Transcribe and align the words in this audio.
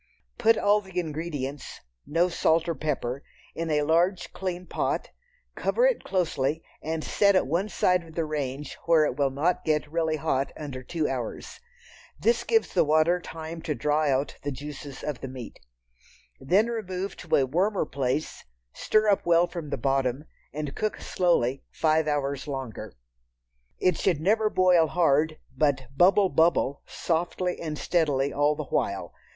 Put 0.39 0.57
all 0.57 0.81
the 0.81 0.99
ingredients 0.99 1.81
(no 2.07 2.27
salt 2.27 2.67
or 2.67 2.73
pepper) 2.73 3.21
in 3.53 3.69
a 3.69 3.83
large 3.83 4.33
clean 4.33 4.65
pot, 4.65 5.11
cover 5.53 5.85
it 5.85 6.03
closely 6.03 6.63
and 6.81 7.03
set 7.03 7.35
at 7.35 7.45
one 7.45 7.69
side 7.69 8.03
of 8.03 8.15
the 8.15 8.25
range 8.25 8.73
where 8.85 9.05
it 9.05 9.15
will 9.15 9.29
not 9.29 9.63
get 9.63 9.87
really 9.91 10.15
hot 10.15 10.51
under 10.57 10.81
two 10.81 11.07
hours. 11.07 11.59
This 12.19 12.43
gives 12.43 12.73
the 12.73 12.83
water 12.83 13.19
time 13.21 13.61
to 13.61 13.75
draw 13.75 14.07
out 14.07 14.37
the 14.41 14.51
juices 14.51 15.03
of 15.03 15.21
the 15.21 15.27
meat. 15.27 15.59
Then 16.39 16.65
remove 16.65 17.15
to 17.17 17.35
a 17.35 17.45
warmer 17.45 17.85
place, 17.85 18.43
stir 18.73 19.07
up 19.07 19.23
well 19.23 19.45
from 19.45 19.69
the 19.69 19.77
bottom, 19.77 20.25
and 20.51 20.73
cook 20.73 20.97
slowly 20.99 21.63
five 21.69 22.07
hours 22.07 22.47
longer. 22.47 22.95
It 23.77 23.99
should 23.99 24.19
never 24.19 24.49
boil 24.49 24.87
hard, 24.87 25.37
but 25.55 25.95
"bubble 25.95 26.29
bubble" 26.29 26.81
softly 26.87 27.59
and 27.59 27.77
steadily 27.77 28.33
all 28.33 28.55
the 28.55 28.63
while. 28.65 29.13